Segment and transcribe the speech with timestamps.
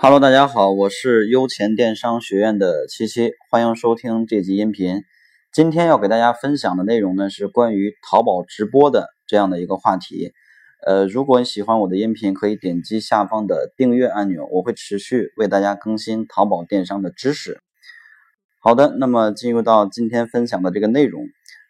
[0.00, 5.02] Hello，大家好，我是优钱电商学院的七七，欢迎收听这集音频。
[5.52, 10.32] 今天要给大家分享的内容呢是关于淘宝直播的这样的一个话题。
[10.86, 17.58] 呃，如果你喜欢我的音频，可以点击下方的订阅按钮，我会持续为大家更新淘宝电商的知识。
[18.60, 21.24] 好的，那么进入到今天分享的这个内容。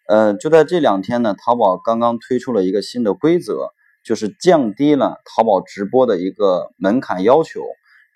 [0.07, 3.71] 呃，就在这两天呢，淘宝刚刚推出了一个新的规则，
[4.05, 7.63] 就是降低了淘宝直播的一个门槛要求。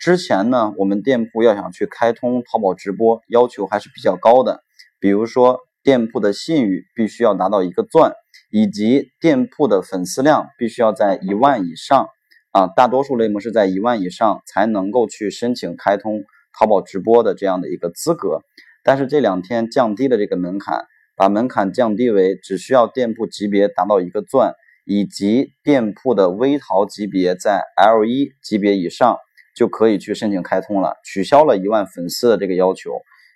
[0.03, 4.65] 之前呢，我们店铺要想去开通淘宝直播，要求还是比较高的。
[4.99, 8.13] 比如说，店铺的信誉必须要达到一个钻，
[8.51, 12.09] 以及店铺的粉丝量必须要在一万以上
[12.51, 12.67] 啊。
[12.67, 16.25] 大多数类目是在一万以上才能够去申请开通
[16.59, 18.41] 淘宝直播的这样的一个资格。
[18.83, 29.17] 但是这两天降低了这个门槛，把门槛降低为只需要店铺级别达到一个钻，以及店铺的微淘级别在 L 一级别以上。
[29.55, 32.91] 就可以去申请开通了，取消了一万粉丝的这个要求，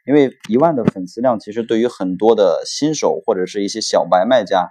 [0.07, 4.71] 因为一万的粉丝量其实对于很多的新手或者是一些小白卖家，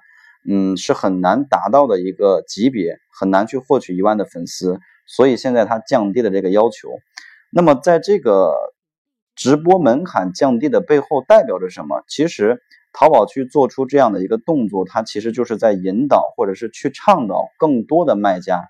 [0.49, 6.89] 嗯，是很难达到的一个级别，很难去获取一万的粉丝，所以现在它降低了这个要求。
[7.51, 8.53] 那么在这个
[9.35, 12.03] 直播门槛降低的背后代表着什么？
[12.07, 18.67] 其实淘宝去做出这样的一个动作，它其实就是在引导或者是去倡导更多的卖家。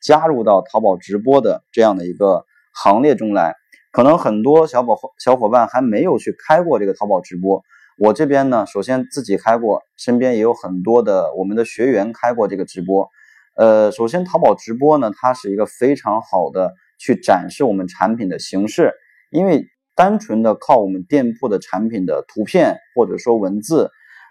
[0.00, 3.54] 加入到淘宝直播的这样的一个行列中来，
[3.92, 7.62] 可能很多小伙小伙伴还没有去开过这个淘宝直播。
[7.98, 13.08] 我这边呢，首先自己开过，身边也有很多的我们的学员开过这个直播。
[13.56, 18.92] 呃，首先淘宝直播呢，它是一个非常好的去展示我们产品的形式，
[19.32, 23.90] 因为单纯的靠我们店铺的产品的图片或者说文字，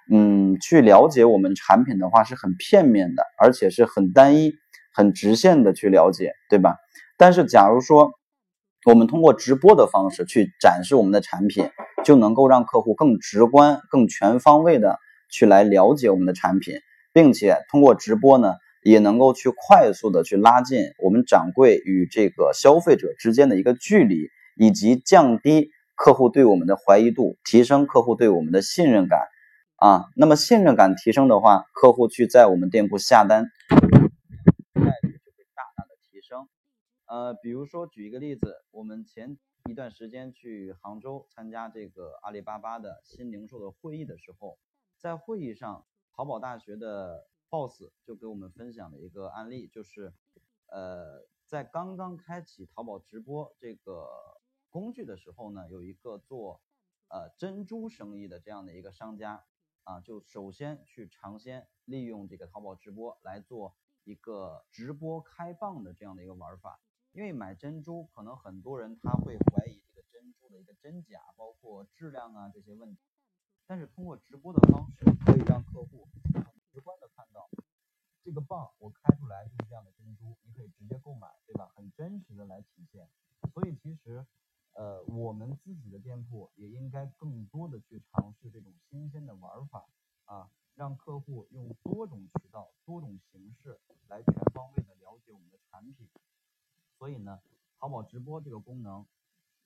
[0.09, 4.53] 嗯，去了解我们产品的话是很片面的，而且是很单一。
[4.97, 6.77] 很直线的去了解，对吧？
[7.17, 8.13] 但是假如说
[8.83, 11.69] 我们通过直播的方式去展示我们的产品，
[12.03, 14.97] 就能够让客户更直观、更全方位的
[15.29, 16.79] 去来了解我们的产品，
[17.13, 29.19] 并且通过直播呢，也能够去快速的去拉近我们掌柜与这个消费者之间的一个距离，以及降低客户对我们的怀疑度，提升客户对我们的信任感
[29.75, 30.05] 啊。
[30.15, 33.45] 那么信任感提升的话，客户去在我们店铺下单。
[37.07, 39.37] 呃，比如说举一个例子，我们前
[39.69, 44.59] 一段时间去杭州参加这个阿里巴巴的新零售的会议的时候，
[44.97, 50.13] 在会议上，淘宝大学的 boss 就给我们分享了一个案例，就是
[50.65, 54.09] 呃，在刚刚开启淘宝直播这个
[54.69, 56.59] 工具的时候呢，有一个做
[57.07, 59.45] 呃珍珠生意的这样的一个商家
[59.85, 66.81] 啊，就首先去尝鲜，利用这个淘宝直播来做一个直播开蚌的这样的一个玩法。
[67.11, 73.01] 因为买珍珠，可能很多人他会怀疑这个珍珠的一个真假，包括质量啊这些问题。
[73.65, 77.49] 但是通过直播的方式，可以让客户很直观的看到
[78.23, 81.71] 这个蚌我开出来就是这样的珍珠，你可以直接购买，对吧？
[81.75, 83.09] 很真实的来体现。
[83.53, 84.25] 所以其实，
[84.73, 89.89] 呃，我们自己的店铺也应该更多的去尝试这种新鲜的玩法
[90.25, 96.07] 啊，让客户用多种渠道、多种形式来全方位的了解我们的产品。
[96.97, 97.39] 所以呢，
[97.79, 99.05] 淘宝直播这个功能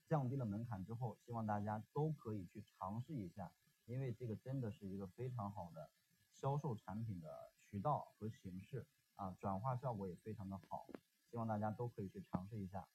[0.07, 3.51] 降低了门槛之后，希望大家都可以去尝试一下，
[3.85, 5.89] 因为这个真的是一个非常好的
[6.33, 10.87] 销售产品的渠道和形式啊，转化效果也非常的好，
[11.29, 12.85] 希望大家都可以去尝试一下。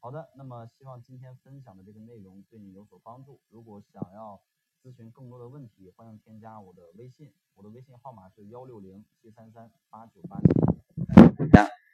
[0.00, 3.40] 好的，那么希望今天分享的这个内容对你有所帮助。
[3.48, 4.40] 如果想要
[4.82, 11.85] 咨询更多的问题，欢迎添加我的微信，我的微信号码是幺六零七三三八九八七。